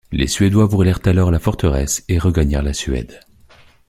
[0.11, 3.19] Les Suédois brûlèrent alors la forteresse et regagnèrent la Suède.